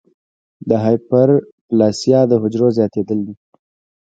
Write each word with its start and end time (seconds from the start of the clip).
د 0.69 0.71
هایپرپلاسیا 0.83 2.19
د 2.27 2.33
حجرو 2.41 2.67
زیاتېدل 2.77 3.19
دي. 3.27 3.33